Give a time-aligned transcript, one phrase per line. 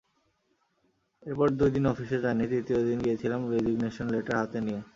[1.23, 4.81] এরপর দুই দিন অফিসে যাইনি, তৃতীয় দিন গিয়েছিলাম রেজিগনেশন লেটার হাতে নিয়ে।